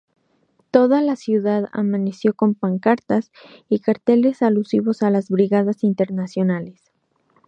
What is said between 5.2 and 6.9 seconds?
Brigadas Internacionales.